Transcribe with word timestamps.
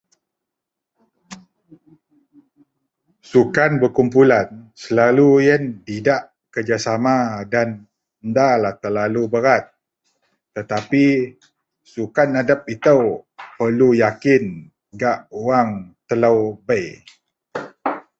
Sukan 3.29 3.71
berkumpulan 3.81 4.47
selalu 4.83 5.27
iyen 5.45 5.63
idak 5.97 6.21
kerjasama 6.53 7.17
dan 7.53 7.69
da 8.35 8.49
lah 8.63 8.73
terlalu 8.81 9.23
berat 9.33 9.63
tetapi 10.57 11.05
sukan 11.91 12.29
adep 12.41 12.61
ito 12.75 12.99
perlu 13.61 13.89
yakin 14.03 14.43
gak 14.99 15.19
wang 15.45 15.69
telo 16.09 16.35
debei. 16.57 16.97